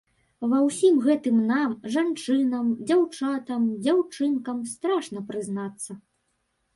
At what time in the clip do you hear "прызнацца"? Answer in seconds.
5.29-5.91